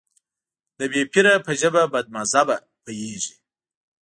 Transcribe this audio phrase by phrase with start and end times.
[0.77, 3.35] د بې پيره په ژبه بدمذهبه پوهېږي.